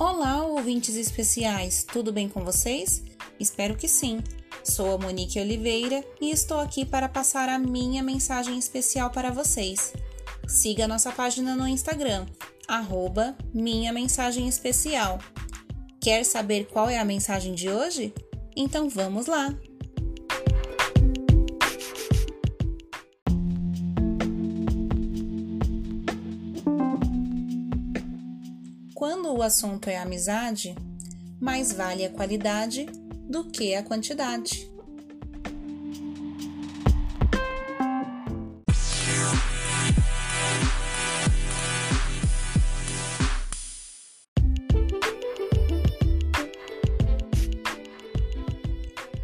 Olá, 0.00 0.42
ouvintes 0.46 0.96
especiais, 0.96 1.84
tudo 1.84 2.10
bem 2.10 2.26
com 2.26 2.42
vocês? 2.42 3.02
Espero 3.38 3.76
que 3.76 3.86
sim. 3.86 4.24
Sou 4.64 4.94
a 4.94 4.98
Monique 4.98 5.38
Oliveira 5.38 6.02
e 6.18 6.30
estou 6.30 6.58
aqui 6.58 6.86
para 6.86 7.06
passar 7.06 7.50
a 7.50 7.58
minha 7.58 8.02
mensagem 8.02 8.58
especial 8.58 9.10
para 9.10 9.30
vocês. 9.30 9.92
Siga 10.48 10.88
nossa 10.88 11.12
página 11.12 11.54
no 11.54 11.68
Instagram, 11.68 12.24
arroba 12.66 13.36
Minha 13.52 13.92
Mensagem 13.92 14.48
Especial. 14.48 15.18
Quer 16.00 16.24
saber 16.24 16.68
qual 16.72 16.88
é 16.88 16.98
a 16.98 17.04
mensagem 17.04 17.54
de 17.54 17.68
hoje? 17.68 18.14
Então 18.56 18.88
vamos 18.88 19.26
lá! 19.26 19.54
Quando 29.30 29.38
o 29.38 29.42
assunto 29.44 29.88
é 29.88 29.96
amizade, 29.96 30.74
mais 31.40 31.72
vale 31.72 32.04
a 32.04 32.10
qualidade 32.10 32.86
do 33.28 33.44
que 33.44 33.76
a 33.76 33.82
quantidade. 33.84 34.68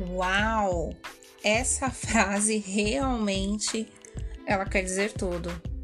Uau! 0.08 0.94
Essa 1.42 1.90
frase 1.90 2.58
realmente 2.58 3.88
ela 4.46 4.66
quer 4.66 4.82
dizer 4.82 5.12
tudo. 5.14 5.75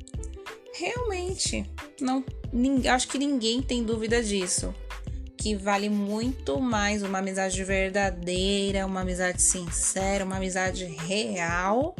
Realmente, 0.74 1.66
não 2.00 2.24
acho 2.92 3.08
que 3.08 3.18
ninguém 3.18 3.60
tem 3.60 3.84
dúvida 3.84 4.22
disso. 4.22 4.74
Que 5.36 5.54
vale 5.54 5.88
muito 5.88 6.60
mais 6.60 7.02
uma 7.02 7.18
amizade 7.18 7.62
verdadeira, 7.64 8.86
uma 8.86 9.00
amizade 9.00 9.42
sincera, 9.42 10.24
uma 10.24 10.36
amizade 10.36 10.84
real, 10.84 11.96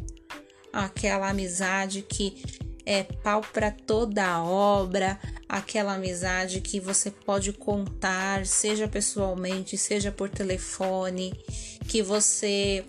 aquela 0.73 1.29
amizade 1.29 2.03
que 2.03 2.43
é 2.87 3.03
pau 3.03 3.41
para 3.41 3.71
toda 3.71 4.43
obra, 4.43 5.19
aquela 5.49 5.95
amizade 5.95 6.61
que 6.61 6.81
você 6.81 7.11
pode 7.11 7.53
contar, 7.53 8.47
seja 8.47 8.89
pessoalmente, 8.89 9.77
seja 9.77 10.11
por 10.11 10.29
telefone, 10.29 11.33
que 11.89 12.03
você 12.03 12.85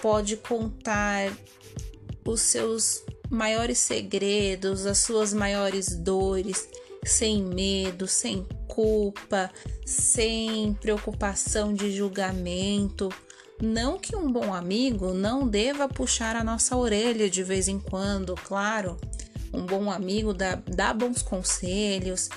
pode 0.00 0.36
contar 0.36 1.32
os 2.24 2.40
seus 2.40 3.04
maiores 3.32 3.78
segredos, 3.78 4.84
as 4.84 4.98
suas 4.98 5.32
maiores 5.32 5.96
dores, 5.96 6.68
sem 7.02 7.42
medo, 7.42 8.06
sem 8.06 8.46
culpa, 8.68 9.50
sem 9.86 10.74
preocupação 10.74 11.72
de 11.72 11.90
julgamento. 11.90 13.08
Não 13.60 13.98
que 13.98 14.14
um 14.14 14.30
bom 14.30 14.52
amigo 14.52 15.14
não 15.14 15.48
deva 15.48 15.88
puxar 15.88 16.36
a 16.36 16.44
nossa 16.44 16.76
orelha 16.76 17.30
de 17.30 17.42
vez 17.42 17.68
em 17.68 17.80
quando, 17.80 18.34
claro. 18.34 18.98
Um 19.50 19.64
bom 19.64 19.90
amigo 19.90 20.34
dá, 20.34 20.56
dá 20.66 20.92
bons 20.92 21.22
conselhos, 21.22 22.28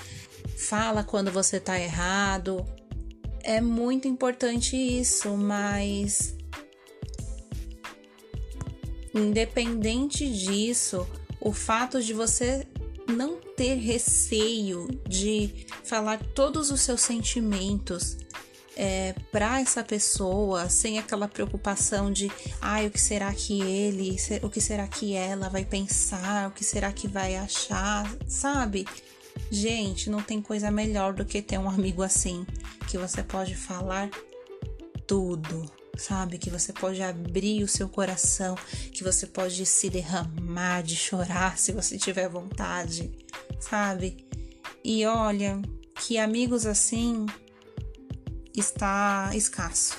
fala 0.56 1.04
quando 1.04 1.30
você 1.30 1.60
tá 1.60 1.78
errado. 1.78 2.64
É 3.42 3.60
muito 3.60 4.08
importante 4.08 4.76
isso, 4.76 5.36
mas 5.36 6.34
independente 9.18 10.30
disso, 10.30 11.06
o 11.40 11.52
fato 11.52 12.02
de 12.02 12.12
você 12.12 12.66
não 13.08 13.36
ter 13.56 13.74
receio 13.76 14.88
de 15.08 15.66
falar 15.84 16.18
todos 16.34 16.70
os 16.70 16.80
seus 16.80 17.00
sentimentos 17.00 18.18
é, 18.76 19.14
para 19.32 19.60
essa 19.60 19.82
pessoa, 19.82 20.68
sem 20.68 20.98
aquela 20.98 21.26
preocupação 21.26 22.12
de, 22.12 22.30
ai, 22.60 22.86
o 22.86 22.90
que 22.90 23.00
será 23.00 23.32
que 23.32 23.62
ele, 23.62 24.16
o 24.42 24.50
que 24.50 24.60
será 24.60 24.86
que 24.86 25.14
ela 25.14 25.48
vai 25.48 25.64
pensar, 25.64 26.48
o 26.48 26.50
que 26.50 26.64
será 26.64 26.92
que 26.92 27.08
vai 27.08 27.36
achar, 27.36 28.12
sabe? 28.28 28.86
Gente, 29.50 30.10
não 30.10 30.20
tem 30.22 30.42
coisa 30.42 30.70
melhor 30.70 31.14
do 31.14 31.24
que 31.24 31.40
ter 31.40 31.58
um 31.58 31.70
amigo 31.70 32.02
assim, 32.02 32.46
que 32.88 32.98
você 32.98 33.22
pode 33.22 33.54
falar 33.54 34.10
tudo 35.06 35.70
sabe? 35.96 36.38
Que 36.38 36.50
você 36.50 36.72
pode 36.72 37.02
abrir 37.02 37.62
o 37.62 37.68
seu 37.68 37.88
coração, 37.88 38.56
que 38.92 39.02
você 39.02 39.26
pode 39.26 39.64
se 39.66 39.88
derramar 39.90 40.82
de 40.82 40.96
chorar 40.96 41.58
se 41.58 41.72
você 41.72 41.98
tiver 41.98 42.28
vontade, 42.28 43.10
sabe? 43.60 44.26
E 44.84 45.04
olha, 45.06 45.60
que 46.00 46.18
amigos 46.18 46.66
assim 46.66 47.26
está 48.54 49.30
escasso. 49.34 49.96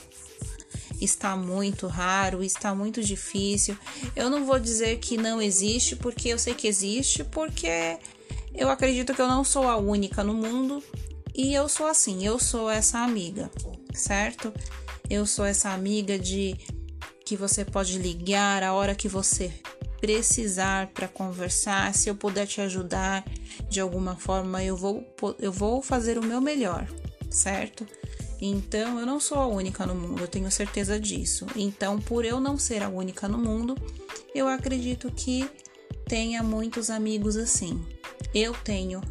Está 0.99 1.35
muito 1.35 1.85
raro, 1.85 2.43
está 2.43 2.73
muito 2.73 3.03
difícil. 3.03 3.77
Eu 4.15 4.29
não 4.29 4.45
vou 4.45 4.59
dizer 4.59 4.97
que 4.97 5.15
não 5.15 5.41
existe, 5.41 5.95
porque 5.95 6.29
eu 6.29 6.39
sei 6.39 6.55
que 6.55 6.67
existe, 6.67 7.23
porque 7.23 7.99
eu 8.55 8.69
acredito 8.69 9.13
que 9.13 9.21
eu 9.21 9.27
não 9.27 9.43
sou 9.43 9.67
a 9.67 9.77
única 9.77 10.23
no 10.23 10.33
mundo 10.33 10.83
e 11.37 11.53
eu 11.53 11.69
sou 11.69 11.85
assim, 11.85 12.25
eu 12.25 12.39
sou 12.39 12.67
essa 12.67 12.99
amiga, 12.99 13.51
certo? 13.93 14.51
Eu 15.07 15.25
sou 15.25 15.45
essa 15.45 15.69
amiga 15.69 16.17
de 16.17 16.57
que 17.23 17.37
você 17.37 17.63
pode 17.63 17.99
ligar 17.99 18.63
a 18.63 18.73
hora 18.73 18.95
que 18.95 19.07
você 19.07 19.53
precisar 20.01 20.87
para 20.87 21.07
conversar. 21.07 21.93
Se 21.93 22.09
eu 22.09 22.15
puder 22.15 22.47
te 22.47 22.59
ajudar 22.61 23.23
de 23.69 23.79
alguma 23.79 24.15
forma, 24.15 24.63
eu 24.63 24.75
vou, 24.75 25.05
eu 25.39 25.51
vou 25.51 25.81
fazer 25.81 26.17
o 26.17 26.25
meu 26.25 26.41
melhor, 26.41 26.87
certo? 27.29 27.85
Então, 28.41 28.99
eu 28.99 29.05
não 29.05 29.19
sou 29.19 29.39
a 29.39 29.47
única 29.47 29.85
no 29.85 29.95
mundo, 29.95 30.21
eu 30.21 30.27
tenho 30.27 30.49
certeza 30.51 30.99
disso. 30.99 31.45
Então, 31.55 31.99
por 31.99 32.25
eu 32.25 32.39
não 32.39 32.57
ser 32.57 32.83
a 32.83 32.89
única 32.89 33.27
no 33.27 33.37
mundo, 33.37 33.75
eu 34.33 34.47
acredito 34.47 35.11
que 35.11 35.49
tenha 36.07 36.43
muitos 36.43 36.89
amigos 36.89 37.35
assim. 37.35 37.83
Eu 38.33 38.53
tenho, 38.53 39.01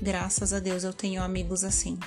graças 0.00 0.52
a 0.52 0.58
Deus, 0.58 0.84
eu 0.84 0.92
tenho 0.92 1.22
amigos 1.22 1.64
assim. 1.64 1.98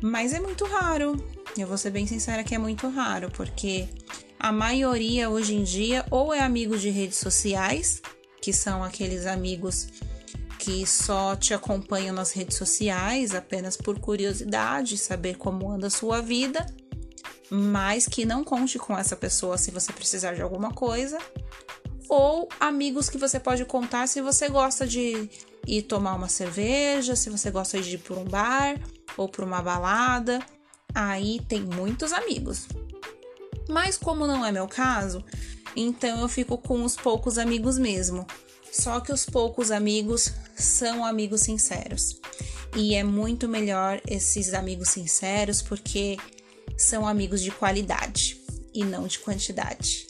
Mas 0.00 0.32
é 0.32 0.40
muito 0.40 0.64
raro. 0.64 1.16
Eu 1.56 1.66
vou 1.66 1.78
ser 1.78 1.90
bem 1.90 2.06
sincera 2.06 2.42
que 2.42 2.54
é 2.54 2.58
muito 2.58 2.88
raro, 2.88 3.30
porque 3.30 3.88
a 4.38 4.50
maioria 4.50 5.30
hoje 5.30 5.54
em 5.54 5.62
dia 5.62 6.04
ou 6.10 6.34
é 6.34 6.40
amigo 6.40 6.76
de 6.76 6.90
redes 6.90 7.18
sociais, 7.18 8.02
que 8.40 8.52
são 8.52 8.82
aqueles 8.82 9.26
amigos 9.26 9.88
que 10.58 10.86
só 10.86 11.36
te 11.36 11.52
acompanham 11.52 12.14
nas 12.14 12.32
redes 12.32 12.56
sociais 12.56 13.34
apenas 13.34 13.76
por 13.76 13.98
curiosidade, 13.98 14.96
saber 14.96 15.36
como 15.36 15.70
anda 15.70 15.88
a 15.88 15.90
sua 15.90 16.20
vida, 16.20 16.64
mas 17.50 18.06
que 18.06 18.24
não 18.24 18.42
conte 18.42 18.78
com 18.78 18.96
essa 18.96 19.16
pessoa 19.16 19.58
se 19.58 19.70
você 19.70 19.92
precisar 19.92 20.34
de 20.34 20.42
alguma 20.42 20.72
coisa, 20.72 21.18
ou 22.08 22.48
amigos 22.60 23.08
que 23.08 23.18
você 23.18 23.38
pode 23.38 23.64
contar 23.64 24.06
se 24.06 24.20
você 24.20 24.48
gosta 24.48 24.86
de 24.86 25.28
ir 25.66 25.82
tomar 25.82 26.14
uma 26.14 26.28
cerveja, 26.28 27.16
se 27.16 27.30
você 27.30 27.50
gosta 27.50 27.80
de 27.80 27.94
ir 27.94 27.98
por 27.98 28.18
um 28.18 28.24
bar 28.24 28.80
ou 29.16 29.28
por 29.28 29.44
uma 29.44 29.62
balada 29.62 30.40
aí 30.94 31.40
tem 31.48 31.62
muitos 31.62 32.12
amigos. 32.12 32.66
Mas 33.68 33.96
como 33.96 34.26
não 34.26 34.44
é 34.44 34.52
meu 34.52 34.68
caso, 34.68 35.24
então 35.74 36.20
eu 36.20 36.28
fico 36.28 36.58
com 36.58 36.84
os 36.84 36.96
poucos 36.96 37.38
amigos 37.38 37.78
mesmo. 37.78 38.26
Só 38.70 39.00
que 39.00 39.12
os 39.12 39.24
poucos 39.24 39.70
amigos 39.70 40.32
são 40.56 41.04
amigos 41.04 41.42
sinceros. 41.42 42.20
E 42.74 42.94
é 42.94 43.04
muito 43.04 43.48
melhor 43.48 44.00
esses 44.06 44.54
amigos 44.54 44.88
sinceros 44.88 45.60
porque 45.60 46.16
são 46.76 47.06
amigos 47.06 47.42
de 47.42 47.50
qualidade 47.50 48.40
e 48.72 48.82
não 48.82 49.06
de 49.06 49.18
quantidade. 49.18 50.06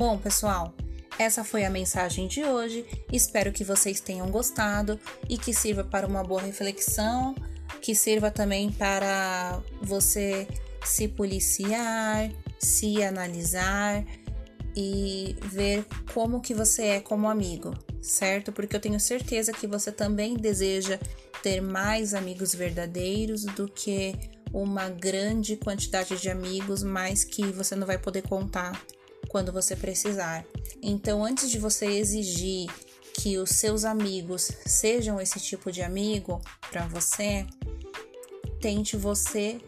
Bom, 0.00 0.16
pessoal, 0.16 0.72
essa 1.18 1.44
foi 1.44 1.62
a 1.62 1.68
mensagem 1.68 2.26
de 2.26 2.42
hoje. 2.42 2.86
Espero 3.12 3.52
que 3.52 3.62
vocês 3.62 4.00
tenham 4.00 4.30
gostado 4.30 4.98
e 5.28 5.36
que 5.36 5.52
sirva 5.52 5.84
para 5.84 6.06
uma 6.06 6.24
boa 6.24 6.40
reflexão, 6.40 7.34
que 7.82 7.94
sirva 7.94 8.30
também 8.30 8.72
para 8.72 9.62
você 9.82 10.48
se 10.86 11.06
policiar, 11.06 12.32
se 12.58 13.02
analisar 13.02 14.02
e 14.74 15.36
ver 15.42 15.84
como 16.14 16.40
que 16.40 16.54
você 16.54 16.84
é 16.84 17.00
como 17.00 17.28
amigo, 17.28 17.74
certo? 18.00 18.52
Porque 18.52 18.74
eu 18.74 18.80
tenho 18.80 18.98
certeza 18.98 19.52
que 19.52 19.66
você 19.66 19.92
também 19.92 20.32
deseja 20.32 20.98
ter 21.42 21.60
mais 21.60 22.14
amigos 22.14 22.54
verdadeiros 22.54 23.44
do 23.44 23.68
que 23.68 24.14
uma 24.50 24.88
grande 24.88 25.58
quantidade 25.58 26.16
de 26.16 26.30
amigos, 26.30 26.82
mas 26.82 27.22
que 27.22 27.44
você 27.52 27.76
não 27.76 27.86
vai 27.86 27.98
poder 27.98 28.22
contar 28.22 28.82
quando 29.30 29.52
você 29.52 29.76
precisar. 29.76 30.44
Então, 30.82 31.24
antes 31.24 31.48
de 31.48 31.58
você 31.58 31.86
exigir 31.86 32.68
que 33.14 33.38
os 33.38 33.50
seus 33.50 33.84
amigos 33.84 34.50
sejam 34.66 35.20
esse 35.20 35.38
tipo 35.38 35.70
de 35.70 35.82
amigo 35.82 36.40
para 36.68 36.88
você, 36.88 37.46
tente 38.60 38.96
você, 38.96 39.60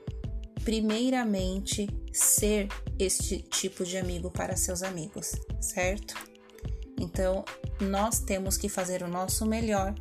primeiramente, 0.64 1.88
ser 2.12 2.66
este 2.98 3.38
tipo 3.38 3.84
de 3.84 3.96
amigo 3.96 4.32
para 4.32 4.56
seus 4.56 4.82
amigos, 4.82 5.32
certo? 5.60 6.14
Então, 7.00 7.44
nós 7.80 8.18
temos 8.18 8.56
que 8.56 8.68
fazer 8.68 9.02
o 9.02 9.08
nosso 9.08 9.46
melhor 9.46 9.94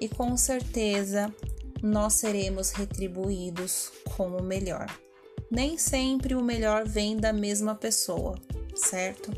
e 0.00 0.08
com 0.08 0.36
certeza 0.36 1.32
nós 1.80 2.14
seremos 2.14 2.70
retribuídos 2.70 3.92
com 4.16 4.36
o 4.36 4.42
melhor. 4.42 4.86
Nem 5.50 5.78
sempre 5.78 6.34
o 6.34 6.42
melhor 6.42 6.86
vem 6.86 7.16
da 7.16 7.32
mesma 7.32 7.74
pessoa, 7.74 8.34
certo? 8.74 9.32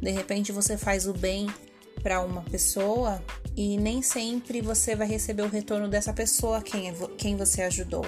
De 0.00 0.10
repente 0.10 0.52
você 0.52 0.76
faz 0.76 1.06
o 1.06 1.12
bem 1.12 1.46
para 2.02 2.20
uma 2.20 2.42
pessoa 2.42 3.22
e 3.56 3.76
nem 3.76 4.02
sempre 4.02 4.60
você 4.60 4.94
vai 4.94 5.08
receber 5.08 5.42
o 5.42 5.48
retorno 5.48 5.88
dessa 5.88 6.12
pessoa 6.12 6.62
quem, 6.62 6.88
é, 6.88 6.94
quem 7.16 7.36
você 7.36 7.62
ajudou. 7.62 8.04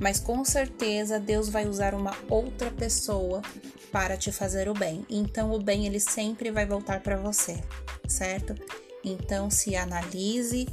Mas 0.00 0.18
com 0.18 0.44
certeza 0.44 1.20
Deus 1.20 1.48
vai 1.48 1.66
usar 1.66 1.94
uma 1.94 2.16
outra 2.30 2.70
pessoa 2.70 3.42
para 3.90 4.16
te 4.16 4.32
fazer 4.32 4.68
o 4.68 4.74
bem. 4.74 5.04
Então 5.10 5.52
o 5.52 5.62
bem 5.62 5.86
ele 5.86 6.00
sempre 6.00 6.50
vai 6.50 6.64
voltar 6.64 7.00
para 7.00 7.16
você, 7.16 7.60
certo? 8.08 8.54
Então 9.04 9.50
se 9.50 9.76
analise 9.76 10.66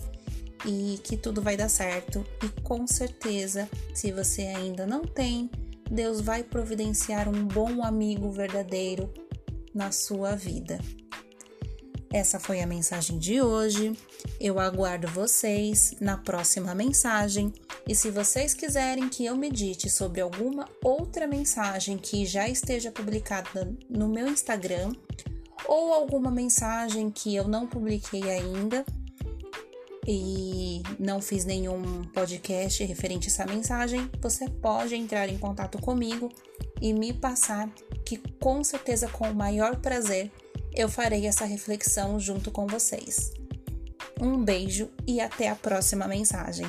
e 0.65 0.99
que 1.03 1.17
tudo 1.17 1.41
vai 1.41 1.57
dar 1.57 1.69
certo 1.69 2.25
e 2.43 2.61
com 2.61 2.85
certeza, 2.87 3.69
se 3.93 4.11
você 4.11 4.43
ainda 4.43 4.85
não 4.85 5.03
tem, 5.03 5.49
Deus 5.89 6.21
vai 6.21 6.43
providenciar 6.43 7.27
um 7.27 7.45
bom 7.45 7.83
amigo 7.83 8.31
verdadeiro 8.31 9.11
na 9.73 9.91
sua 9.91 10.35
vida. 10.35 10.79
Essa 12.11 12.39
foi 12.39 12.59
a 12.59 12.65
mensagem 12.65 13.19
de 13.19 13.39
hoje. 13.39 13.93
Eu 14.39 14.59
aguardo 14.59 15.07
vocês 15.07 15.93
na 16.01 16.17
próxima 16.17 16.73
mensagem. 16.73 17.53
E 17.87 17.93
se 17.93 18.09
vocês 18.09 18.53
quiserem 18.53 19.09
que 19.09 19.25
eu 19.25 19.35
medite 19.37 19.89
sobre 19.89 20.19
alguma 20.19 20.67
outra 20.83 21.27
mensagem 21.27 21.97
que 21.97 22.25
já 22.25 22.49
esteja 22.49 22.91
publicada 22.91 23.71
no 23.87 24.07
meu 24.07 24.27
Instagram, 24.27 24.91
ou 25.67 25.93
alguma 25.93 26.31
mensagem 26.31 27.11
que 27.11 27.35
eu 27.35 27.47
não 27.47 27.67
publiquei 27.67 28.23
ainda 28.23 28.83
e 30.07 30.81
não 30.97 31.21
fiz 31.21 31.45
nenhum 31.45 32.03
podcast 32.05 32.83
referente 32.83 33.27
a 33.27 33.31
essa 33.31 33.45
mensagem, 33.45 34.09
você 34.19 34.49
pode 34.49 34.95
entrar 34.95 35.29
em 35.29 35.37
contato 35.37 35.79
comigo 35.79 36.31
e 36.81 36.93
me 36.93 37.13
passar, 37.13 37.69
que 38.05 38.17
com 38.39 38.63
certeza, 38.63 39.07
com 39.07 39.29
o 39.29 39.35
maior 39.35 39.77
prazer, 39.77 40.31
eu 40.73 40.87
farei 40.89 41.25
essa 41.25 41.45
reflexão 41.45 42.19
junto 42.19 42.51
com 42.51 42.67
vocês. 42.67 43.31
Um 44.19 44.43
beijo 44.43 44.89
e 45.07 45.21
até 45.21 45.49
a 45.49 45.55
próxima 45.55 46.07
mensagem. 46.07 46.65